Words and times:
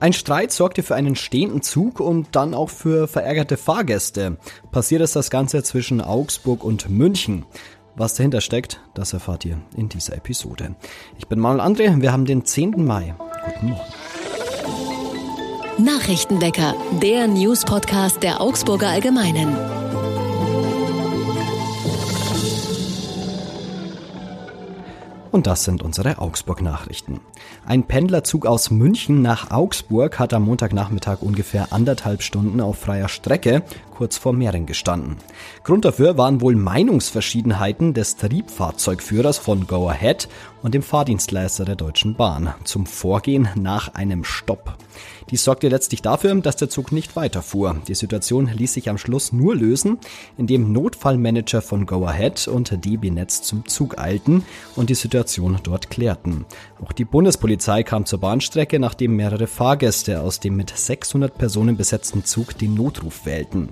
Ein 0.00 0.12
Streit 0.12 0.52
sorgte 0.52 0.84
für 0.84 0.94
einen 0.94 1.16
stehenden 1.16 1.60
Zug 1.62 1.98
und 1.98 2.28
dann 2.32 2.54
auch 2.54 2.70
für 2.70 3.08
verärgerte 3.08 3.56
Fahrgäste. 3.56 4.36
Passiert 4.70 5.02
ist 5.02 5.16
das 5.16 5.28
Ganze 5.28 5.62
zwischen 5.64 6.00
Augsburg 6.00 6.62
und 6.62 6.88
München. 6.88 7.44
Was 7.96 8.14
dahinter 8.14 8.40
steckt, 8.40 8.80
das 8.94 9.12
erfahrt 9.12 9.44
ihr 9.44 9.58
in 9.76 9.88
dieser 9.88 10.14
Episode. 10.16 10.76
Ich 11.18 11.26
bin 11.26 11.40
Manuel 11.40 11.60
André, 11.60 12.00
wir 12.00 12.12
haben 12.12 12.26
den 12.26 12.44
10. 12.44 12.84
Mai. 12.84 13.14
Guten 13.44 13.70
Morgen. 13.70 13.82
Nachrichtenwecker, 15.78 16.74
der 17.02 17.26
News-Podcast 17.26 18.22
der 18.22 18.40
Augsburger 18.40 18.88
Allgemeinen. 18.88 19.77
Und 25.30 25.46
das 25.46 25.64
sind 25.64 25.82
unsere 25.82 26.18
Augsburg-Nachrichten. 26.18 27.20
Ein 27.66 27.84
Pendlerzug 27.84 28.46
aus 28.46 28.70
München 28.70 29.20
nach 29.20 29.50
Augsburg 29.50 30.18
hat 30.18 30.32
am 30.32 30.44
Montagnachmittag 30.44 31.20
ungefähr 31.20 31.72
anderthalb 31.72 32.22
Stunden 32.22 32.60
auf 32.60 32.78
freier 32.78 33.08
Strecke 33.08 33.62
kurz 33.98 34.16
vor 34.16 34.32
Mehring 34.32 34.64
gestanden. 34.64 35.16
Grund 35.64 35.84
dafür 35.84 36.16
waren 36.16 36.40
wohl 36.40 36.54
Meinungsverschiedenheiten 36.54 37.94
des 37.94 38.16
Triebfahrzeugführers 38.16 39.38
von 39.38 39.66
Go 39.66 39.88
Ahead 39.88 40.28
und 40.62 40.72
dem 40.72 40.82
Fahrdienstleister 40.82 41.64
der 41.64 41.74
Deutschen 41.74 42.14
Bahn 42.14 42.54
zum 42.62 42.86
Vorgehen 42.86 43.48
nach 43.56 43.94
einem 43.94 44.22
Stopp. 44.22 44.76
Dies 45.30 45.44
sorgte 45.44 45.68
letztlich 45.68 46.00
dafür, 46.00 46.34
dass 46.36 46.56
der 46.56 46.70
Zug 46.70 46.90
nicht 46.90 47.14
weiterfuhr. 47.14 47.76
Die 47.86 47.94
Situation 47.94 48.46
ließ 48.46 48.72
sich 48.72 48.88
am 48.88 48.98
Schluss 48.98 49.32
nur 49.32 49.54
lösen, 49.54 49.98
indem 50.38 50.72
Notfallmanager 50.72 51.60
von 51.60 51.84
Go 51.84 52.06
Ahead 52.06 52.48
und 52.48 52.84
DB 52.84 53.10
Netz 53.10 53.42
zum 53.42 53.66
Zug 53.66 53.98
eilten 53.98 54.44
und 54.74 54.90
die 54.90 54.94
Situation 54.94 55.58
dort 55.62 55.90
klärten. 55.90 56.46
Auch 56.82 56.92
die 56.92 57.04
Bundespolizei 57.04 57.82
kam 57.82 58.06
zur 58.06 58.20
Bahnstrecke, 58.20 58.78
nachdem 58.78 59.16
mehrere 59.16 59.46
Fahrgäste 59.46 60.22
aus 60.22 60.40
dem 60.40 60.56
mit 60.56 60.70
600 60.76 61.36
Personen 61.36 61.76
besetzten 61.76 62.24
Zug 62.24 62.56
den 62.56 62.74
Notruf 62.74 63.26
wählten. 63.26 63.68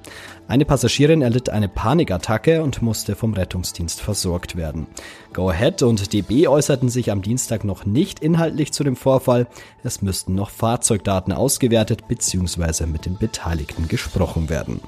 Eine 0.48 0.64
Passagierin 0.64 1.22
erlitt 1.22 1.50
eine 1.50 1.68
Panikattacke 1.68 2.62
und 2.62 2.82
musste 2.82 3.16
vom 3.16 3.34
Rettungsdienst 3.34 4.00
versorgt 4.00 4.56
werden. 4.56 4.86
Go 5.32 5.48
Ahead 5.48 5.82
und 5.82 6.12
DB 6.12 6.46
äußerten 6.46 6.88
sich 6.88 7.10
am 7.10 7.22
Dienstag 7.22 7.64
noch 7.64 7.84
nicht 7.84 8.20
inhaltlich 8.20 8.72
zu 8.72 8.84
dem 8.84 8.96
Vorfall. 8.96 9.46
Es 9.82 10.02
müssten 10.02 10.34
noch 10.34 10.50
Fahrzeugdaten 10.50 11.32
ausgewertet 11.32 12.06
bzw. 12.08 12.86
mit 12.86 13.06
den 13.06 13.18
Beteiligten 13.18 13.88
gesprochen 13.88 14.48
werden. 14.48 14.80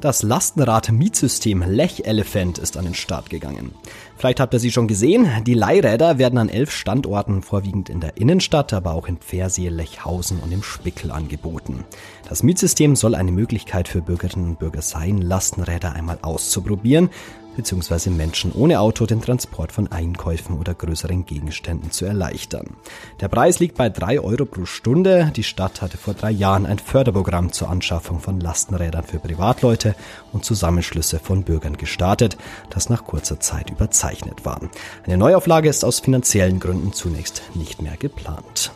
Das 0.00 0.22
Lastenrad-Mietsystem 0.22 1.62
Lech 1.66 2.06
Elephant 2.06 2.56
ist 2.56 2.78
an 2.78 2.86
den 2.86 2.94
Start 2.94 3.28
gegangen. 3.28 3.72
Vielleicht 4.16 4.40
habt 4.40 4.54
ihr 4.54 4.58
sie 4.58 4.72
schon 4.72 4.88
gesehen. 4.88 5.28
Die 5.44 5.52
Leihräder 5.52 6.16
werden 6.16 6.38
an 6.38 6.48
elf 6.48 6.70
Standorten, 6.70 7.42
vorwiegend 7.42 7.90
in 7.90 8.00
der 8.00 8.16
Innenstadt, 8.16 8.72
aber 8.72 8.94
auch 8.94 9.08
in 9.08 9.18
Pfersee, 9.18 9.68
Lechhausen 9.68 10.40
und 10.40 10.52
im 10.52 10.62
Spickel 10.62 11.10
angeboten. 11.10 11.84
Das 12.30 12.42
Mietsystem 12.42 12.96
soll 12.96 13.14
eine 13.14 13.30
Möglichkeit 13.30 13.88
für 13.88 14.00
Bürgerinnen 14.00 14.48
und 14.48 14.58
Bürger 14.58 14.80
sein, 14.80 15.20
Lastenräder 15.20 15.92
einmal 15.92 16.18
auszuprobieren 16.22 17.10
bzw. 17.56 18.10
Menschen 18.10 18.52
ohne 18.52 18.80
Auto 18.80 19.06
den 19.06 19.20
Transport 19.20 19.72
von 19.72 19.90
Einkäufen 19.90 20.58
oder 20.58 20.74
größeren 20.74 21.26
Gegenständen 21.26 21.90
zu 21.90 22.04
erleichtern. 22.04 22.76
Der 23.20 23.28
Preis 23.28 23.58
liegt 23.58 23.76
bei 23.76 23.88
drei 23.88 24.20
Euro 24.20 24.44
pro 24.44 24.64
Stunde. 24.66 25.32
Die 25.36 25.42
Stadt 25.42 25.82
hatte 25.82 25.96
vor 25.96 26.14
drei 26.14 26.30
Jahren 26.30 26.66
ein 26.66 26.78
Förderprogramm 26.78 27.52
zur 27.52 27.68
Anschaffung 27.68 28.20
von 28.20 28.40
Lastenrädern 28.40 29.04
für 29.04 29.18
Privatleute 29.18 29.94
und 30.32 30.44
Zusammenschlüsse 30.44 31.18
von 31.18 31.44
Bürgern 31.44 31.76
gestartet, 31.76 32.36
das 32.70 32.88
nach 32.88 33.04
kurzer 33.04 33.40
Zeit 33.40 33.70
überzeichnet 33.70 34.44
war. 34.44 34.60
Eine 35.04 35.16
Neuauflage 35.16 35.68
ist 35.68 35.84
aus 35.84 36.00
finanziellen 36.00 36.60
Gründen 36.60 36.92
zunächst 36.92 37.42
nicht 37.54 37.82
mehr 37.82 37.96
geplant. 37.96 38.72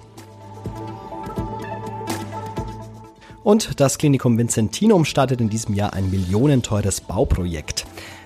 Und 3.45 3.79
das 3.79 3.99
Klinikum 3.99 4.39
Vincentinum 4.39 5.05
startet 5.05 5.43
in 5.43 5.51
diesem 5.51 5.75
Jahr 5.75 5.93
ein 5.93 6.11
millionenteures 6.11 7.03
Bauprojekt. 7.03 7.85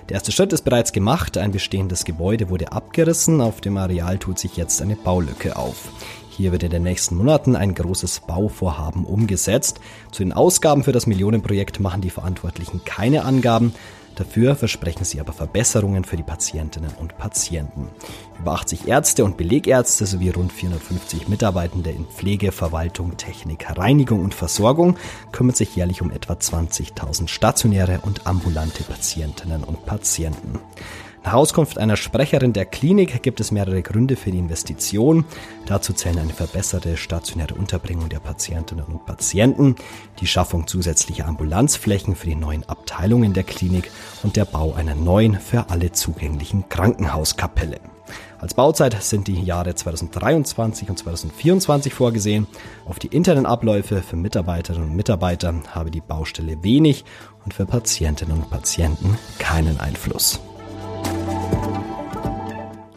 Der 0.09 0.15
erste 0.15 0.31
Schritt 0.31 0.51
ist 0.53 0.63
bereits 0.63 0.91
gemacht, 0.91 1.37
ein 1.37 1.51
bestehendes 1.51 2.03
Gebäude 2.03 2.49
wurde 2.49 2.71
abgerissen, 2.71 3.41
auf 3.41 3.61
dem 3.61 3.77
Areal 3.77 4.17
tut 4.17 4.39
sich 4.39 4.57
jetzt 4.57 4.81
eine 4.81 4.95
Baulücke 4.95 5.55
auf. 5.55 5.91
Hier 6.31 6.51
wird 6.51 6.63
in 6.63 6.71
den 6.71 6.81
nächsten 6.81 7.15
Monaten 7.15 7.55
ein 7.55 7.75
großes 7.75 8.21
Bauvorhaben 8.21 9.05
umgesetzt. 9.05 9.79
Zu 10.11 10.23
den 10.23 10.33
Ausgaben 10.33 10.83
für 10.83 10.93
das 10.93 11.05
Millionenprojekt 11.05 11.79
machen 11.79 12.01
die 12.01 12.09
Verantwortlichen 12.09 12.81
keine 12.85 13.23
Angaben. 13.23 13.75
Dafür 14.19 14.57
versprechen 14.57 15.05
sie 15.05 15.21
aber 15.21 15.31
Verbesserungen 15.31 16.03
für 16.03 16.17
die 16.17 16.23
Patientinnen 16.23 16.91
und 16.99 17.17
Patienten. 17.17 17.87
Über 18.37 18.51
80 18.51 18.85
Ärzte 18.85 19.23
und 19.23 19.37
Belegärzte 19.37 20.05
sowie 20.05 20.29
rund 20.29 20.51
450 20.51 21.29
Mitarbeitende 21.29 21.89
in 21.91 22.05
Pflege, 22.05 22.51
Verwaltung, 22.51 23.15
Technik, 23.15 23.77
Reinigung 23.77 24.21
und 24.21 24.33
Versorgung 24.33 24.97
kümmern 25.31 25.55
sich 25.55 25.73
jährlich 25.73 26.01
um 26.01 26.11
etwa 26.11 26.33
20.000 26.33 27.29
stationäre 27.29 28.01
und 28.01 28.27
ambulante 28.27 28.83
Patientinnen 28.83 29.63
und 29.63 29.85
Patienten. 29.85 30.59
Nach 31.23 31.33
Auskunft 31.33 31.77
einer 31.77 31.97
Sprecherin 31.97 32.53
der 32.53 32.65
Klinik 32.65 33.21
gibt 33.21 33.39
es 33.39 33.51
mehrere 33.51 33.81
Gründe 33.81 34.15
für 34.15 34.31
die 34.31 34.39
Investition. 34.39 35.25
Dazu 35.65 35.93
zählen 35.93 36.17
eine 36.17 36.33
verbesserte 36.33 36.95
stationäre 36.95 37.55
Unterbringung 37.55 38.07
der 38.07 38.19
Patientinnen 38.19 38.85
und 38.85 39.05
Patienten, 39.05 39.75
die 40.21 40.27
Schaffung 40.27 40.65
zusätzlicher 40.65 41.27
Ambulanzflächen 41.27 42.15
für 42.15 42.27
die 42.27 42.35
neuen 42.35 42.67
Abteilungen 42.67 43.33
der 43.33 43.43
Klinik 43.43 43.91
und 44.23 44.37
der 44.37 44.45
Bau 44.45 44.73
einer 44.73 44.95
neuen 44.95 45.39
für 45.39 45.69
alle 45.69 45.91
zugänglichen 45.91 46.69
Krankenhauskapelle. 46.69 47.79
Als 48.39 48.53
Bauzeit 48.53 49.03
sind 49.03 49.27
die 49.27 49.43
Jahre 49.43 49.75
2023 49.75 50.89
und 50.89 50.97
2024 50.97 51.93
vorgesehen. 51.93 52.47
Auf 52.85 52.97
die 52.97 53.07
internen 53.07 53.45
Abläufe 53.45 54.01
für 54.01 54.15
Mitarbeiterinnen 54.15 54.89
und 54.89 54.95
Mitarbeiter 54.95 55.53
habe 55.71 55.91
die 55.91 56.01
Baustelle 56.01 56.63
wenig 56.63 57.03
und 57.43 57.53
für 57.53 57.65
Patientinnen 57.65 58.37
und 58.37 58.49
Patienten 58.49 59.17
keinen 59.37 59.79
Einfluss. 59.81 60.39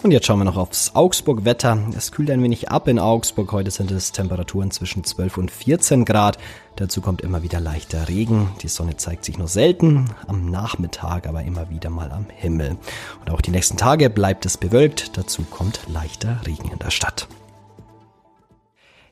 Und 0.03 0.11
jetzt 0.11 0.27
schauen 0.27 0.41
wir 0.41 0.45
noch 0.45 0.57
aufs 0.57 0.97
Augsburg-Wetter. 0.97 1.79
Es 1.97 2.11
kühlt 2.11 2.29
ein 2.33 2.43
wenig 2.43 2.71
ab 2.71 2.89
in 2.89 2.99
Augsburg. 2.99 3.53
Heute 3.53 3.71
sind 3.71 3.93
es 3.93 4.11
Temperaturen 4.11 4.73
zwischen 4.73 5.05
12 5.05 5.39
und 5.39 5.51
14 5.53 6.05
Grad. 6.05 6.39
Dazu 6.75 7.01
kommt 7.01 7.21
immer 7.21 7.45
wieder 7.45 7.61
leichter 7.61 8.09
Regen. 8.09 8.51
Die 8.63 8.69
Sonne 8.69 8.97
zeigt 8.97 9.25
sich 9.25 9.39
nur 9.39 9.47
selten, 9.47 10.07
am 10.27 10.51
Nachmittag 10.51 11.29
aber 11.29 11.45
immer 11.45 11.71
wieder 11.71 11.91
mal 11.91 12.11
am 12.11 12.27
Himmel. 12.35 12.79
Und 13.21 13.31
auch 13.31 13.41
die 13.41 13.53
nächsten 13.53 13.77
Tage 13.77 14.11
bleibt 14.11 14.45
es 14.45 14.57
bewölkt. 14.57 15.17
Dazu 15.17 15.43
kommt 15.49 15.81
leichter 15.87 16.41
Regen 16.47 16.73
in 16.73 16.81
der 16.81 16.91
Stadt. 16.91 17.29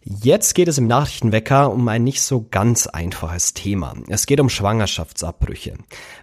Jetzt 0.03 0.55
geht 0.55 0.67
es 0.67 0.79
im 0.79 0.87
Nachrichtenwecker 0.87 1.71
um 1.71 1.87
ein 1.87 2.05
nicht 2.05 2.23
so 2.23 2.47
ganz 2.51 2.87
einfaches 2.87 3.53
Thema. 3.53 3.93
Es 4.09 4.25
geht 4.25 4.41
um 4.41 4.49
Schwangerschaftsabbrüche. 4.49 5.75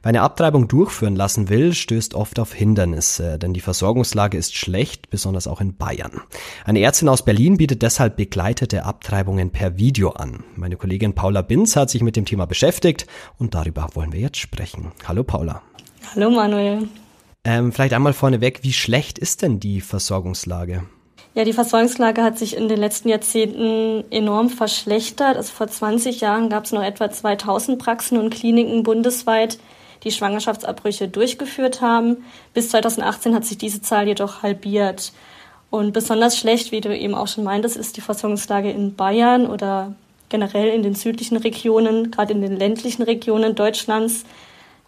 Wer 0.01 0.09
eine 0.09 0.23
Abtreibung 0.23 0.67
durchführen 0.67 1.15
lassen 1.15 1.49
will, 1.49 1.75
stößt 1.75 2.15
oft 2.15 2.39
auf 2.39 2.55
Hindernisse, 2.55 3.37
denn 3.37 3.53
die 3.53 3.61
Versorgungslage 3.61 4.35
ist 4.35 4.55
schlecht, 4.55 5.11
besonders 5.11 5.45
auch 5.45 5.61
in 5.61 5.77
Bayern. 5.77 6.21
Eine 6.65 6.79
Ärztin 6.79 7.07
aus 7.07 7.23
Berlin 7.23 7.57
bietet 7.57 7.83
deshalb 7.83 8.15
begleitete 8.15 8.83
Abtreibungen 8.83 9.51
per 9.51 9.77
Video 9.77 10.09
an. 10.09 10.43
Meine 10.55 10.75
Kollegin 10.75 11.13
Paula 11.13 11.43
Binz 11.43 11.75
hat 11.75 11.91
sich 11.91 12.01
mit 12.01 12.15
dem 12.15 12.25
Thema 12.25 12.47
beschäftigt 12.47 13.05
und 13.37 13.53
darüber 13.53 13.89
wollen 13.93 14.11
wir 14.11 14.21
jetzt 14.21 14.39
sprechen. 14.39 14.91
Hallo 15.07 15.23
Paula. 15.23 15.61
Hallo 16.15 16.31
Manuel. 16.31 16.87
Ähm, 17.43 17.71
vielleicht 17.71 17.93
einmal 17.93 18.13
vorneweg, 18.13 18.61
wie 18.63 18.73
schlecht 18.73 19.19
ist 19.19 19.43
denn 19.43 19.59
die 19.59 19.81
Versorgungslage? 19.81 20.83
Ja, 21.37 21.43
die 21.43 21.53
Versorgungslage 21.53 22.23
hat 22.23 22.39
sich 22.39 22.57
in 22.57 22.67
den 22.67 22.79
letzten 22.79 23.09
Jahrzehnten 23.09 24.03
enorm 24.09 24.49
verschlechtert. 24.49 25.37
Also 25.37 25.53
vor 25.53 25.67
20 25.67 26.19
Jahren 26.19 26.49
gab 26.49 26.65
es 26.65 26.71
noch 26.71 26.81
etwa 26.81 27.11
2000 27.11 27.77
Praxen 27.77 28.17
und 28.17 28.31
Kliniken 28.31 28.81
bundesweit, 28.81 29.59
die 30.03 30.09
Schwangerschaftsabbrüche 30.09 31.07
durchgeführt 31.07 31.79
haben. 31.79 32.25
Bis 32.55 32.69
2018 32.69 33.35
hat 33.35 33.45
sich 33.45 33.59
diese 33.59 33.83
Zahl 33.83 34.07
jedoch 34.07 34.41
halbiert. 34.41 35.13
Und 35.69 35.93
besonders 35.93 36.39
schlecht, 36.39 36.71
wie 36.71 36.81
du 36.81 36.97
eben 36.97 37.13
auch 37.13 37.27
schon 37.27 37.43
meintest, 37.43 37.77
ist 37.77 37.97
die 37.97 38.01
Versorgungslage 38.01 38.71
in 38.71 38.95
Bayern 38.95 39.45
oder 39.45 39.93
generell 40.29 40.69
in 40.69 40.81
den 40.81 40.95
südlichen 40.95 41.37
Regionen, 41.37 42.09
gerade 42.09 42.33
in 42.33 42.41
den 42.41 42.57
ländlichen 42.57 43.03
Regionen 43.03 43.53
Deutschlands. 43.53 44.25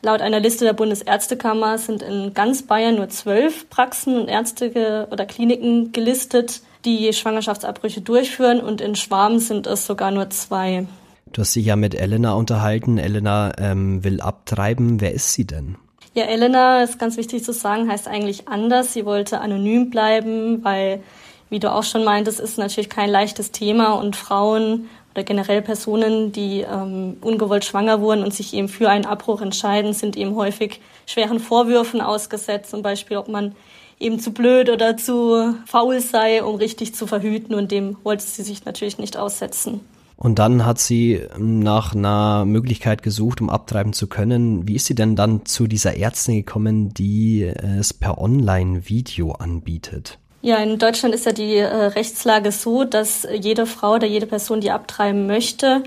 Laut 0.01 0.21
einer 0.21 0.39
Liste 0.39 0.63
der 0.63 0.73
Bundesärztekammer 0.73 1.77
sind 1.77 2.01
in 2.01 2.33
ganz 2.33 2.63
Bayern 2.63 2.95
nur 2.95 3.09
zwölf 3.09 3.69
Praxen 3.69 4.17
und 4.17 4.29
Ärzte 4.29 5.07
oder 5.11 5.25
Kliniken 5.25 5.91
gelistet, 5.91 6.61
die 6.85 7.11
Schwangerschaftsabbrüche 7.11 7.99
durchführen 7.99 8.61
und 8.61 8.79
in 8.79 8.95
Schwarm 8.95 9.39
sind 9.39 9.67
es 9.67 9.85
sogar 9.85 10.11
nur 10.11 10.29
zwei. 10.29 10.85
Du 11.33 11.41
hast 11.41 11.55
dich 11.55 11.65
ja 11.65 11.75
mit 11.75 11.95
Elena 11.95 12.33
unterhalten. 12.33 12.97
Elena 12.97 13.51
ähm, 13.57 14.03
will 14.03 14.21
abtreiben. 14.21 15.01
Wer 15.01 15.13
ist 15.13 15.33
sie 15.33 15.45
denn? 15.45 15.75
Ja, 16.15 16.25
Elena, 16.25 16.81
ist 16.81 16.97
ganz 16.97 17.17
wichtig 17.17 17.43
zu 17.43 17.53
sagen, 17.53 17.89
heißt 17.89 18.07
eigentlich 18.07 18.47
anders. 18.47 18.93
Sie 18.93 19.05
wollte 19.05 19.41
anonym 19.41 19.89
bleiben, 19.89 20.63
weil, 20.63 21.03
wie 21.49 21.59
du 21.59 21.71
auch 21.71 21.83
schon 21.83 22.03
meintest, 22.03 22.39
ist 22.39 22.57
natürlich 22.57 22.89
kein 22.89 23.09
leichtes 23.09 23.51
Thema 23.51 23.93
und 23.93 24.15
Frauen 24.15 24.89
oder 25.19 25.25
generell 25.25 25.61
Personen, 25.61 26.31
die 26.31 26.61
ähm, 26.61 27.17
ungewollt 27.19 27.65
schwanger 27.65 27.99
wurden 27.99 28.23
und 28.23 28.33
sich 28.33 28.53
eben 28.53 28.69
für 28.69 28.89
einen 28.89 29.05
Abbruch 29.05 29.41
entscheiden, 29.41 29.91
sind 29.91 30.15
eben 30.15 30.35
häufig 30.35 30.79
schweren 31.05 31.39
Vorwürfen 31.39 31.99
ausgesetzt, 31.99 32.71
zum 32.71 32.81
Beispiel, 32.81 33.17
ob 33.17 33.27
man 33.27 33.53
eben 33.99 34.21
zu 34.21 34.31
blöd 34.31 34.69
oder 34.69 34.95
zu 34.95 35.55
faul 35.65 35.99
sei, 35.99 36.41
um 36.41 36.55
richtig 36.55 36.95
zu 36.95 37.05
verhüten 37.05 37.53
und 37.53 37.69
dem 37.71 37.97
wollte 38.03 38.23
sie 38.23 38.43
sich 38.43 38.63
natürlich 38.63 38.97
nicht 38.97 39.17
aussetzen. 39.17 39.81
Und 40.15 40.39
dann 40.39 40.65
hat 40.65 40.79
sie 40.79 41.21
nach 41.37 41.93
einer 41.93 42.45
Möglichkeit 42.45 43.03
gesucht, 43.03 43.41
um 43.41 43.49
abtreiben 43.49 43.91
zu 43.91 44.07
können. 44.07 44.67
Wie 44.67 44.75
ist 44.75 44.85
sie 44.85 44.95
denn 44.95 45.17
dann 45.17 45.45
zu 45.45 45.67
dieser 45.67 45.97
Ärztin 45.97 46.35
gekommen, 46.35 46.93
die 46.93 47.43
es 47.43 47.93
per 47.93 48.19
Online-Video 48.19 49.33
anbietet? 49.33 50.17
Ja, 50.41 50.57
in 50.57 50.77
Deutschland 50.77 51.13
ist 51.13 51.25
ja 51.25 51.33
die 51.33 51.55
äh, 51.55 51.65
Rechtslage 51.67 52.51
so, 52.51 52.85
dass 52.85 53.27
jede 53.39 53.65
Frau 53.65 53.95
oder 53.95 54.07
jede 54.07 54.25
Person, 54.25 54.61
die 54.61 54.71
abtreiben 54.71 55.27
möchte, 55.27 55.83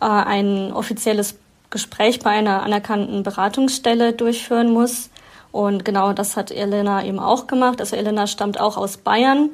äh, 0.00 0.04
ein 0.06 0.72
offizielles 0.72 1.36
Gespräch 1.70 2.18
bei 2.20 2.30
einer 2.30 2.62
anerkannten 2.62 3.22
Beratungsstelle 3.22 4.12
durchführen 4.12 4.72
muss. 4.72 5.10
Und 5.52 5.84
genau 5.84 6.12
das 6.12 6.36
hat 6.36 6.50
Elena 6.50 7.04
eben 7.04 7.20
auch 7.20 7.46
gemacht. 7.46 7.80
Also 7.80 7.94
Elena 7.94 8.26
stammt 8.26 8.58
auch 8.58 8.76
aus 8.76 8.96
Bayern, 8.96 9.50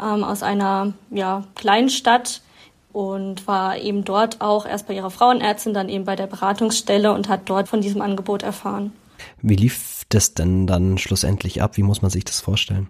ähm, 0.00 0.22
aus 0.22 0.44
einer 0.44 0.92
ja, 1.10 1.42
kleinen 1.56 1.88
Stadt 1.88 2.42
und 2.92 3.48
war 3.48 3.76
eben 3.76 4.04
dort 4.04 4.40
auch 4.40 4.66
erst 4.66 4.86
bei 4.86 4.94
ihrer 4.94 5.10
Frauenärztin, 5.10 5.74
dann 5.74 5.88
eben 5.88 6.04
bei 6.04 6.14
der 6.14 6.28
Beratungsstelle 6.28 7.12
und 7.12 7.28
hat 7.28 7.42
dort 7.46 7.68
von 7.68 7.80
diesem 7.80 8.02
Angebot 8.02 8.44
erfahren. 8.44 8.92
Wie 9.42 9.56
lief 9.56 10.04
das 10.08 10.34
denn 10.34 10.68
dann 10.68 10.98
schlussendlich 10.98 11.60
ab? 11.60 11.76
Wie 11.76 11.82
muss 11.82 12.02
man 12.02 12.10
sich 12.10 12.24
das 12.24 12.40
vorstellen? 12.40 12.88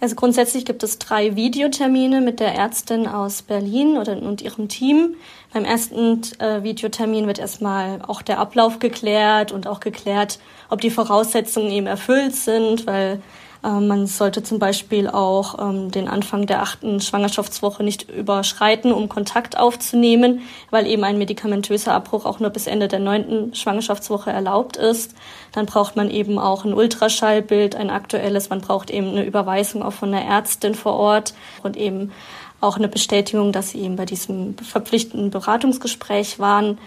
Also 0.00 0.14
grundsätzlich 0.14 0.64
gibt 0.64 0.84
es 0.84 0.98
drei 0.98 1.34
Videotermine 1.34 2.20
mit 2.20 2.38
der 2.38 2.54
Ärztin 2.54 3.08
aus 3.08 3.42
Berlin 3.42 3.98
oder, 3.98 4.16
und 4.22 4.42
ihrem 4.42 4.68
Team. 4.68 5.16
Beim 5.52 5.64
ersten 5.64 6.20
äh, 6.38 6.62
Videotermin 6.62 7.26
wird 7.26 7.40
erstmal 7.40 8.00
auch 8.06 8.22
der 8.22 8.38
Ablauf 8.38 8.78
geklärt 8.78 9.50
und 9.50 9.66
auch 9.66 9.80
geklärt, 9.80 10.38
ob 10.70 10.80
die 10.80 10.90
Voraussetzungen 10.90 11.70
eben 11.72 11.86
erfüllt 11.86 12.34
sind, 12.34 12.86
weil 12.86 13.20
man 13.62 14.06
sollte 14.06 14.42
zum 14.44 14.60
Beispiel 14.60 15.08
auch 15.08 15.58
ähm, 15.58 15.90
den 15.90 16.06
Anfang 16.06 16.46
der 16.46 16.62
achten 16.62 17.00
Schwangerschaftswoche 17.00 17.82
nicht 17.82 18.08
überschreiten, 18.08 18.92
um 18.92 19.08
Kontakt 19.08 19.58
aufzunehmen, 19.58 20.42
weil 20.70 20.86
eben 20.86 21.02
ein 21.02 21.18
medikamentöser 21.18 21.92
Abbruch 21.92 22.24
auch 22.24 22.38
nur 22.38 22.50
bis 22.50 22.68
Ende 22.68 22.86
der 22.86 23.00
neunten 23.00 23.54
Schwangerschaftswoche 23.54 24.30
erlaubt 24.30 24.76
ist. 24.76 25.14
Dann 25.52 25.66
braucht 25.66 25.96
man 25.96 26.08
eben 26.08 26.38
auch 26.38 26.64
ein 26.64 26.72
Ultraschallbild, 26.72 27.74
ein 27.74 27.90
aktuelles. 27.90 28.48
Man 28.48 28.60
braucht 28.60 28.90
eben 28.90 29.08
eine 29.08 29.24
Überweisung 29.24 29.82
auch 29.82 29.92
von 29.92 30.12
der 30.12 30.22
Ärztin 30.22 30.76
vor 30.76 30.94
Ort 30.94 31.34
und 31.64 31.76
eben 31.76 32.12
auch 32.60 32.76
eine 32.76 32.88
Bestätigung, 32.88 33.52
dass 33.52 33.70
sie 33.70 33.80
eben 33.80 33.96
bei 33.96 34.04
diesem 34.04 34.56
verpflichtenden 34.58 35.30
Beratungsgespräch 35.30 36.38
waren. 36.38 36.78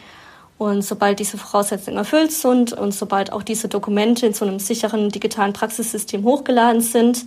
Und 0.61 0.83
sobald 0.83 1.17
diese 1.17 1.39
Voraussetzungen 1.39 1.97
erfüllt 1.97 2.31
sind 2.31 2.71
und 2.71 2.93
sobald 2.93 3.33
auch 3.33 3.41
diese 3.41 3.67
Dokumente 3.67 4.27
in 4.27 4.35
so 4.35 4.45
einem 4.45 4.59
sicheren 4.59 5.09
digitalen 5.09 5.53
Praxissystem 5.53 6.23
hochgeladen 6.23 6.81
sind, 6.81 7.25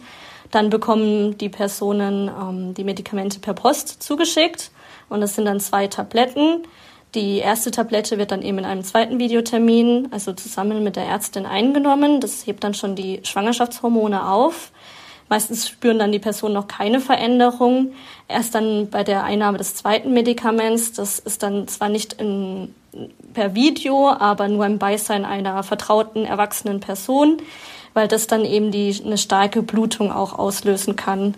dann 0.52 0.70
bekommen 0.70 1.36
die 1.36 1.48
Personen 1.48 2.28
ähm, 2.28 2.74
die 2.74 2.84
Medikamente 2.84 3.40
per 3.40 3.54
Post 3.54 4.04
zugeschickt. 4.04 4.70
Und 5.08 5.20
das 5.20 5.34
sind 5.34 5.46
dann 5.46 5.58
zwei 5.58 5.88
Tabletten. 5.88 6.62
Die 7.16 7.38
erste 7.38 7.72
Tablette 7.72 8.18
wird 8.18 8.30
dann 8.30 8.40
eben 8.40 8.58
in 8.58 8.64
einem 8.64 8.84
zweiten 8.84 9.18
Videotermin, 9.18 10.10
also 10.12 10.32
zusammen 10.32 10.84
mit 10.84 10.94
der 10.94 11.06
Ärztin 11.06 11.44
eingenommen. 11.44 12.20
Das 12.20 12.46
hebt 12.46 12.62
dann 12.62 12.74
schon 12.74 12.94
die 12.94 13.18
Schwangerschaftshormone 13.24 14.28
auf. 14.30 14.70
Meistens 15.28 15.68
spüren 15.68 15.98
dann 15.98 16.12
die 16.12 16.18
Personen 16.18 16.54
noch 16.54 16.68
keine 16.68 17.00
Veränderung. 17.00 17.92
Erst 18.28 18.54
dann 18.54 18.88
bei 18.90 19.04
der 19.04 19.24
Einnahme 19.24 19.58
des 19.58 19.74
zweiten 19.74 20.12
Medikaments, 20.12 20.92
das 20.92 21.18
ist 21.18 21.42
dann 21.42 21.66
zwar 21.68 21.88
nicht 21.88 22.14
in 22.14 22.74
per 23.32 23.54
Video, 23.54 24.10
aber 24.10 24.48
nur 24.48 24.64
im 24.66 24.78
Beisein 24.78 25.24
einer 25.24 25.62
vertrauten 25.62 26.24
erwachsenen 26.24 26.80
Person, 26.80 27.38
weil 27.92 28.08
das 28.08 28.26
dann 28.26 28.44
eben 28.44 28.70
die, 28.70 28.96
eine 29.04 29.18
starke 29.18 29.62
Blutung 29.62 30.12
auch 30.12 30.38
auslösen 30.38 30.96
kann. 30.96 31.34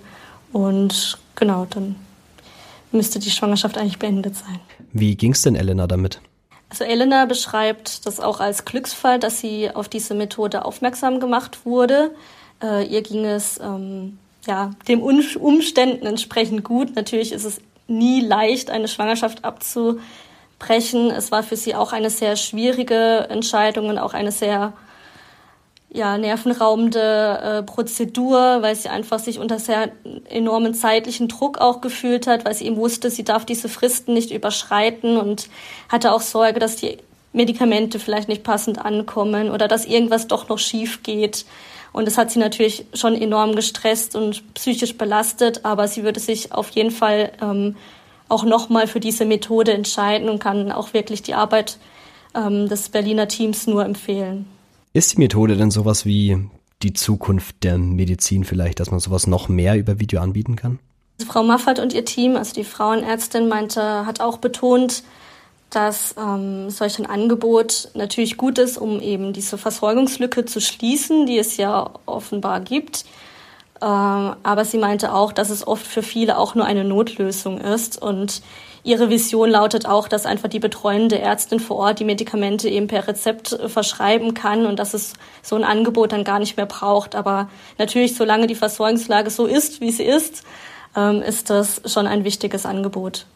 Und 0.53 1.19
genau, 1.35 1.67
dann 1.71 1.97
müsste 2.93 3.19
die 3.19 3.31
Schwangerschaft 3.31 3.79
eigentlich 3.79 3.99
beendet 3.99 4.37
sein. 4.37 4.61
Wie 4.93 5.17
ging 5.17 5.33
es 5.33 5.43
denn 5.43 5.56
Elena 5.56 5.87
damit? 5.87 6.21
Also 6.69 6.85
Elena 6.85 7.27
beschreibt 7.27 8.06
das 8.06 8.21
auch 8.21 8.41
als 8.41 8.65
Glücksfall, 8.65 9.19
dass 9.19 9.41
sie 9.41 9.71
auf 9.71 9.88
diese 9.88 10.15
Methode 10.15 10.65
aufmerksam 10.65 11.21
gemacht 11.21 11.65
wurde. 11.65 12.11
Äh, 12.62 12.87
ihr 12.87 13.03
ging 13.03 13.25
es 13.25 13.58
ähm, 13.58 14.19
ja 14.47 14.70
dem 14.88 15.03
Umständen 15.03 16.06
entsprechend 16.06 16.64
gut. 16.64 16.94
Natürlich 16.94 17.32
ist 17.32 17.44
es 17.44 17.61
nie 17.88 18.20
leicht, 18.20 18.70
eine 18.70 18.88
Schwangerschaft 18.88 19.44
abzu 19.44 20.00
brechen. 20.58 21.11
Es 21.11 21.31
war 21.31 21.43
für 21.43 21.56
sie 21.56 21.75
auch 21.75 21.93
eine 21.93 22.11
sehr 22.11 22.37
schwierige 22.37 23.26
Entscheidung 23.29 23.88
und 23.88 23.99
auch 23.99 24.14
eine 24.14 24.32
sehr 24.32 24.73
ja, 25.91 26.19
nervenraubende 26.19 27.38
äh, 27.43 27.62
Prozedur, 27.62 28.61
weil 28.61 28.75
sie 28.75 28.88
einfach 28.88 29.19
sich 29.19 29.38
unter 29.38 29.59
sehr 29.59 29.93
enormen 30.29 30.75
zeitlichen 30.75 31.29
Druck 31.29 31.59
auch 31.59 31.81
gefühlt 31.81 32.26
hat, 32.26 32.44
weil 32.44 32.55
sie 32.55 32.67
eben 32.67 32.76
wusste, 32.76 33.11
sie 33.11 33.25
darf 33.25 33.47
diese 33.47 33.69
Fristen 33.69 34.12
nicht 34.12 34.31
überschreiten 34.31 35.17
und 35.17 35.49
hatte 35.88 36.12
auch 36.12 36.20
Sorge, 36.20 36.59
dass 36.59 36.76
die 36.76 36.99
Medikamente 37.32 37.99
vielleicht 37.99 38.29
nicht 38.29 38.44
passend 38.44 38.85
ankommen 38.85 39.50
oder 39.50 39.69
dass 39.69 39.87
irgendwas 39.87 40.26
doch 40.26 40.49
noch 40.49 40.59
schief 40.59 41.02
geht. 41.02 41.44
Und 41.93 42.06
das 42.06 42.19
hat 42.19 42.31
sie 42.31 42.38
natürlich 42.38 42.87
schon 42.94 43.15
enorm 43.15 43.55
gestresst 43.55 44.17
und 44.17 44.55
psychisch 44.55 44.97
belastet, 44.97 45.65
aber 45.65 45.88
sie 45.88 46.03
würde 46.03 46.21
sich 46.21 46.53
auf 46.53 46.71
jeden 46.71 46.91
Fall 46.91 47.33
ähm, 47.41 47.77
auch 48.29 48.44
nochmal 48.44 48.87
für 48.87 49.00
diese 49.00 49.25
Methode 49.25 49.73
entscheiden 49.73 50.29
und 50.29 50.38
kann 50.38 50.73
auch 50.73 50.93
wirklich 50.93 51.23
die 51.23 51.35
Arbeit 51.35 51.79
ähm, 52.35 52.69
des 52.69 52.88
Berliner 52.88 53.29
Teams 53.29 53.67
nur 53.67 53.85
empfehlen. 53.85 54.47
Ist 54.93 55.12
die 55.12 55.19
Methode 55.19 55.56
denn 55.56 55.71
sowas 55.71 56.05
wie 56.05 56.49
die 56.83 56.93
Zukunft 56.93 57.62
der 57.62 57.79
Medizin 57.79 58.44
vielleicht, 58.44 58.81
dass 58.81 58.91
man 58.91 59.00
sowas 59.00 59.27
noch 59.27 59.49
mehr 59.49 59.77
über 59.77 60.00
Video 60.00 60.21
anbieten 60.21 60.56
kann? 60.56 60.79
Also 61.19 61.33
Frau 61.33 61.43
Maffert 61.43 61.79
und 61.79 61.94
ihr 61.94 62.05
Team, 62.05 62.37
also 62.37 62.53
die 62.53 62.65
Frauenärztin, 62.65 63.49
meinte, 63.49 64.05
hat 64.05 64.21
auch 64.21 64.38
betont, 64.38 65.03
dass 65.70 66.14
ähm, 66.18 66.70
solch 66.70 66.98
ein 66.98 67.06
Angebot 67.06 67.88
natürlich 67.94 68.36
gut 68.36 68.58
ist, 68.58 68.78
um 68.78 69.00
eben 69.00 69.32
diese 69.32 69.58
Versorgungslücke 69.58 70.44
zu 70.44 70.60
schließen, 70.60 71.26
die 71.26 71.38
es 71.38 71.56
ja 71.56 71.90
offenbar 72.06 72.60
gibt. 72.60 73.04
Ähm, 73.82 74.36
aber 74.42 74.64
sie 74.64 74.78
meinte 74.78 75.12
auch, 75.12 75.32
dass 75.32 75.50
es 75.50 75.66
oft 75.66 75.86
für 75.86 76.02
viele 76.02 76.38
auch 76.38 76.54
nur 76.54 76.64
eine 76.64 76.84
Notlösung 76.84 77.58
ist. 77.58 78.00
Und 78.00 78.42
ihre 78.84 79.10
Vision 79.10 79.50
lautet 79.50 79.86
auch, 79.86 80.08
dass 80.08 80.24
einfach 80.24 80.48
die 80.48 80.60
betreuende 80.60 81.18
Ärztin 81.18 81.60
vor 81.60 81.76
Ort 81.76 81.98
die 81.98 82.04
Medikamente 82.04 82.68
eben 82.68 82.86
per 82.86 83.06
Rezept 83.06 83.52
äh, 83.52 83.68
verschreiben 83.68 84.34
kann 84.34 84.66
und 84.66 84.78
dass 84.78 84.94
es 84.94 85.14
so 85.42 85.56
ein 85.56 85.64
Angebot 85.64 86.12
dann 86.12 86.24
gar 86.24 86.38
nicht 86.38 86.56
mehr 86.56 86.66
braucht. 86.66 87.14
Aber 87.14 87.50
natürlich, 87.76 88.14
solange 88.14 88.46
die 88.46 88.54
Versorgungslage 88.54 89.30
so 89.30 89.46
ist, 89.46 89.80
wie 89.80 89.90
sie 89.90 90.04
ist, 90.04 90.44
ähm, 90.96 91.22
ist 91.22 91.50
das 91.50 91.82
schon 91.85 92.06
ein 92.06 92.25
wichtiges 92.25 92.64
Angebot. 92.64 93.26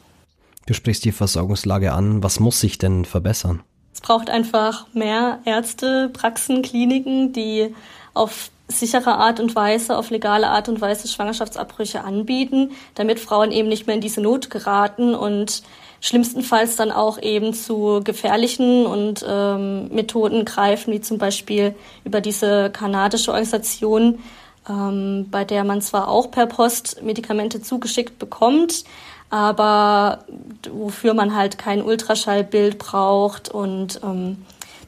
Du 0.66 0.74
sprichst 0.74 1.04
die 1.04 1.12
Versorgungslage 1.12 1.92
an. 1.92 2.22
Was 2.22 2.40
muss 2.40 2.60
sich 2.60 2.78
denn 2.78 3.04
verbessern? 3.04 3.62
Es 3.92 4.00
braucht 4.00 4.30
einfach 4.30 4.86
mehr 4.94 5.40
Ärzte, 5.44 6.10
Praxen, 6.12 6.62
Kliniken, 6.62 7.32
die 7.32 7.74
auf 8.14 8.50
sichere 8.70 9.16
Art 9.16 9.40
und 9.40 9.54
Weise, 9.54 9.96
auf 9.96 10.10
legale 10.10 10.48
Art 10.48 10.68
und 10.68 10.80
Weise 10.80 11.08
Schwangerschaftsabbrüche 11.08 12.04
anbieten, 12.04 12.70
damit 12.94 13.18
Frauen 13.18 13.52
eben 13.52 13.68
nicht 13.68 13.86
mehr 13.86 13.96
in 13.96 14.00
diese 14.00 14.20
Not 14.20 14.50
geraten 14.50 15.14
und 15.14 15.62
schlimmstenfalls 16.00 16.76
dann 16.76 16.92
auch 16.92 17.20
eben 17.20 17.52
zu 17.52 18.00
gefährlichen 18.02 18.86
und 18.86 19.24
ähm, 19.28 19.88
Methoden 19.88 20.44
greifen, 20.44 20.92
wie 20.92 21.00
zum 21.00 21.18
Beispiel 21.18 21.74
über 22.04 22.20
diese 22.20 22.70
kanadische 22.70 23.32
Organisation, 23.32 24.20
ähm, 24.68 25.26
bei 25.30 25.44
der 25.44 25.64
man 25.64 25.82
zwar 25.82 26.08
auch 26.08 26.30
per 26.30 26.46
Post 26.46 27.02
Medikamente 27.02 27.60
zugeschickt 27.60 28.18
bekommt, 28.18 28.84
aber 29.28 30.24
wofür 30.72 31.14
man 31.14 31.34
halt 31.34 31.58
kein 31.58 31.82
Ultraschallbild 31.82 32.78
braucht 32.78 33.48
und 33.48 34.00
ähm, 34.02 34.38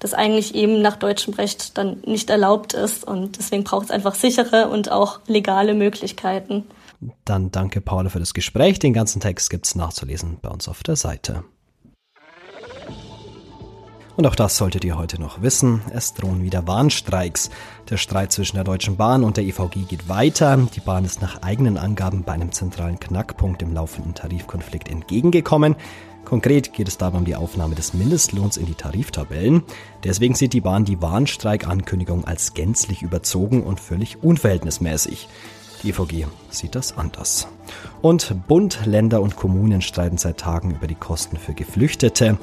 das 0.00 0.14
eigentlich 0.14 0.55
eben 0.55 0.83
nach 0.83 0.97
deutschem 0.97 1.35
Recht 1.35 1.79
dann 1.79 2.02
nicht 2.05 2.29
erlaubt 2.29 2.73
ist. 2.73 3.05
Und 3.05 3.38
deswegen 3.38 3.64
braucht 3.64 3.87
es 3.87 3.91
einfach 3.91 4.14
sichere 4.14 4.69
und 4.69 4.91
auch 4.91 5.21
legale 5.26 5.75
Möglichkeiten. 5.75 6.64
Dann 7.25 7.50
danke 7.50 7.81
Paula 7.81 8.09
für 8.09 8.19
das 8.19 8.35
Gespräch. 8.35 8.79
Den 8.79 8.93
ganzen 8.93 9.21
Text 9.21 9.50
gibt 9.50 9.67
es 9.67 9.75
nachzulesen 9.75 10.38
bei 10.41 10.49
uns 10.49 10.69
auf 10.69 10.83
der 10.83 10.97
Seite. 10.97 11.45
Und 14.16 14.26
auch 14.26 14.35
das 14.35 14.59
solltet 14.59 14.85
ihr 14.85 14.99
heute 14.99 15.19
noch 15.21 15.40
wissen. 15.40 15.81
Es 15.90 16.12
drohen 16.12 16.42
wieder 16.42 16.66
Warnstreiks. 16.66 17.50
Der 17.88 17.97
Streit 17.97 18.31
zwischen 18.31 18.57
der 18.57 18.64
Deutschen 18.64 18.97
Bahn 18.97 19.25
und 19.25 19.38
der 19.38 19.45
EVG 19.45 19.87
geht 19.88 20.09
weiter. 20.09 20.59
Die 20.75 20.81
Bahn 20.81 21.04
ist 21.04 21.23
nach 21.23 21.42
eigenen 21.42 21.78
Angaben 21.78 22.23
bei 22.23 22.33
einem 22.33 22.52
zentralen 22.52 23.00
Knackpunkt 23.00 23.62
im 23.62 23.73
laufenden 23.73 24.14
Tarifkonflikt 24.14 24.88
entgegengekommen. 24.88 25.76
Konkret 26.26 26.73
geht 26.73 26.88
es 26.88 26.99
dabei 26.99 27.19
um 27.19 27.25
die 27.25 27.37
Aufnahme 27.37 27.75
des 27.75 27.95
Mindestlohns 27.95 28.57
in 28.57 28.66
die 28.66 28.75
Tariftabellen. 28.75 29.62
Deswegen 30.04 30.35
sieht 30.35 30.52
die 30.52 30.61
Bahn 30.61 30.85
die 30.85 31.00
Warnstreikankündigung 31.00 32.25
als 32.25 32.54
gänzlich 32.54 33.02
überzogen 33.02 33.62
und 33.62 33.81
völlig 33.81 34.23
unverhältnismäßig. 34.23 35.28
Die 35.82 35.90
EVG 35.90 36.26
sieht 36.50 36.74
das 36.74 36.96
anders. 36.96 37.48
Und 38.02 38.46
Bund, 38.46 38.80
Länder 38.86 39.20
und 39.20 39.36
Kommunen 39.36 39.82
streiten 39.82 40.18
seit 40.18 40.38
Tagen 40.38 40.72
über 40.72 40.86
die 40.86 40.94
Kosten 40.94 41.36
für 41.36 41.54
Geflüchtete. 41.54 42.38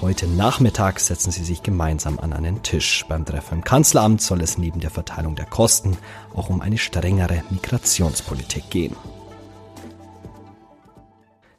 Heute 0.00 0.26
Nachmittag 0.26 1.00
setzen 1.00 1.30
sie 1.30 1.42
sich 1.42 1.62
gemeinsam 1.62 2.18
an 2.18 2.32
einen 2.32 2.62
Tisch. 2.62 3.04
Beim 3.08 3.24
Treffen 3.24 3.58
im 3.58 3.64
Kanzleramt 3.64 4.20
soll 4.20 4.40
es 4.40 4.58
neben 4.58 4.80
der 4.80 4.90
Verteilung 4.90 5.36
der 5.36 5.46
Kosten 5.46 5.96
auch 6.34 6.50
um 6.50 6.60
eine 6.60 6.78
strengere 6.78 7.42
Migrationspolitik 7.50 8.70
gehen. 8.70 8.94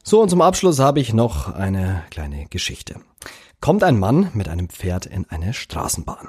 So, 0.02 0.22
und 0.22 0.30
zum 0.30 0.40
Abschluss 0.40 0.78
habe 0.78 1.00
ich 1.00 1.12
noch 1.12 1.52
eine 1.52 2.04
kleine 2.10 2.46
Geschichte. 2.46 3.00
Kommt 3.60 3.82
ein 3.82 3.98
Mann 3.98 4.30
mit 4.32 4.48
einem 4.48 4.68
Pferd 4.70 5.04
in 5.04 5.28
eine 5.28 5.52
Straßenbahn. 5.52 6.28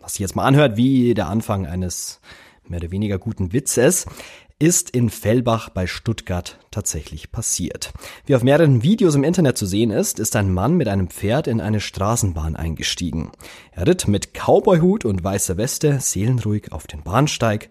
Was 0.00 0.14
sich 0.14 0.20
jetzt 0.20 0.36
mal 0.36 0.44
anhört 0.44 0.76
wie 0.76 1.14
der 1.14 1.28
Anfang 1.28 1.64
eines 1.64 2.20
mehr 2.70 2.80
oder 2.80 2.90
weniger 2.90 3.18
guten 3.18 3.52
Witzes, 3.52 4.06
ist 4.58 4.90
in 4.90 5.08
Fellbach 5.08 5.70
bei 5.70 5.86
Stuttgart 5.86 6.58
tatsächlich 6.70 7.32
passiert. 7.32 7.92
Wie 8.26 8.34
auf 8.34 8.42
mehreren 8.42 8.82
Videos 8.82 9.14
im 9.14 9.24
Internet 9.24 9.56
zu 9.56 9.64
sehen 9.64 9.90
ist, 9.90 10.18
ist 10.18 10.36
ein 10.36 10.52
Mann 10.52 10.76
mit 10.76 10.86
einem 10.86 11.08
Pferd 11.08 11.46
in 11.46 11.60
eine 11.60 11.80
Straßenbahn 11.80 12.56
eingestiegen. 12.56 13.32
Er 13.72 13.86
ritt 13.86 14.06
mit 14.06 14.34
Cowboyhut 14.34 15.04
und 15.04 15.24
weißer 15.24 15.56
Weste 15.56 15.98
seelenruhig 16.00 16.72
auf 16.72 16.86
den 16.86 17.02
Bahnsteig. 17.02 17.70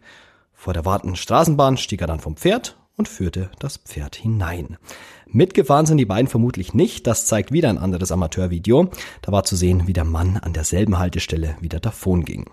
Vor 0.53 0.73
der 0.73 0.83
wartenden 0.83 1.15
Straßenbahn 1.15 1.77
stieg 1.77 2.01
er 2.01 2.07
dann 2.07 2.19
vom 2.19 2.35
Pferd 2.35 2.78
und 2.99 3.07
führte 3.07 3.49
das 3.57 3.77
Pferd 3.77 4.15
hinein. 4.15 4.77
Mitgefahren 5.25 5.85
sind 5.85 5.97
die 5.97 6.05
beiden 6.05 6.27
vermutlich 6.27 6.73
nicht, 6.73 7.07
das 7.07 7.25
zeigt 7.25 7.51
wieder 7.51 7.69
ein 7.69 7.77
anderes 7.77 8.11
Amateurvideo. 8.11 8.89
Da 9.21 9.31
war 9.31 9.45
zu 9.45 9.55
sehen, 9.55 9.87
wie 9.87 9.93
der 9.93 10.03
Mann 10.03 10.37
an 10.37 10.53
derselben 10.53 10.99
Haltestelle 10.99 11.55
wieder 11.61 11.79
davon 11.79 12.25
ging. 12.25 12.45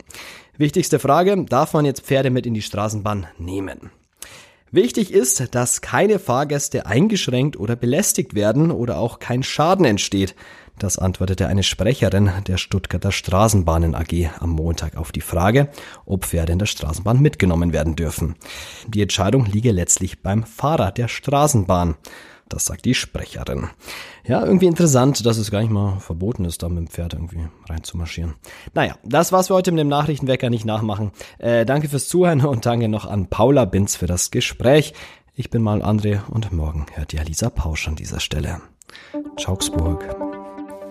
Wichtigste 0.57 0.99
Frage, 0.99 1.45
darf 1.45 1.75
man 1.75 1.85
jetzt 1.85 2.03
Pferde 2.03 2.31
mit 2.31 2.47
in 2.47 2.55
die 2.55 2.63
Straßenbahn 2.63 3.27
nehmen? 3.39 3.91
Wichtig 4.71 5.13
ist, 5.13 5.55
dass 5.55 5.81
keine 5.81 6.19
Fahrgäste 6.19 6.87
eingeschränkt 6.87 7.59
oder 7.59 7.77
belästigt 7.77 8.35
werden 8.35 8.71
oder 8.71 8.99
auch 8.99 9.19
kein 9.19 9.43
Schaden 9.43 9.85
entsteht. 9.85 10.35
Das 10.79 10.99
antwortete 10.99 11.47
eine 11.47 11.63
Sprecherin 11.63 12.31
der 12.47 12.59
Stuttgarter 12.59 13.11
Straßenbahnen 13.11 13.95
AG 13.95 14.29
am 14.41 14.51
Montag 14.51 14.97
auf 14.97 15.11
die 15.11 15.23
Frage, 15.23 15.69
ob 16.05 16.27
Pferde 16.27 16.53
in 16.53 16.59
der 16.59 16.67
Straßenbahn 16.67 17.21
mitgenommen 17.21 17.73
werden 17.73 17.97
dürfen. 17.97 18.37
Die 18.87 19.01
Entscheidung 19.01 19.47
liege 19.47 19.73
letztlich 19.73 20.23
beim 20.23 20.45
Fahrer 20.45 20.93
der 20.93 21.09
Straßenbahn. 21.09 21.97
Das 22.49 22.67
sagt 22.67 22.85
die 22.85 22.95
Sprecherin. 22.95 23.69
Ja, 24.25 24.45
irgendwie 24.45 24.67
interessant, 24.67 25.27
dass 25.27 25.37
es 25.37 25.51
gar 25.51 25.61
nicht 25.63 25.73
mal 25.73 25.99
verboten 25.99 26.45
ist, 26.45 26.63
da 26.63 26.69
mit 26.69 26.79
dem 26.79 26.89
Pferd 26.89 27.15
irgendwie 27.15 27.49
reinzumarschieren. 27.69 28.35
Naja, 28.73 28.97
das 29.05 29.33
war's 29.33 29.49
für 29.49 29.55
heute 29.55 29.73
mit 29.73 29.81
dem 29.81 29.89
Nachrichtenwecker 29.89 30.49
nicht 30.49 30.65
nachmachen. 30.65 31.11
Äh, 31.39 31.65
danke 31.65 31.89
fürs 31.89 32.07
Zuhören 32.07 32.45
und 32.45 32.65
danke 32.67 32.89
noch 32.89 33.07
an 33.07 33.29
Paula 33.29 33.65
Binz 33.65 33.97
für 33.97 34.07
das 34.07 34.31
Gespräch. 34.31 34.95
Ich 35.35 35.51
bin 35.51 35.63
mal 35.63 35.83
André 35.83 36.21
und 36.31 36.53
morgen 36.53 36.87
hört 36.95 37.13
ihr 37.15 37.25
Lisa 37.25 37.51
Pausch 37.51 37.89
an 37.89 37.97
dieser 37.97 38.21
Stelle. 38.21 38.61
Augsburg. 39.45 40.26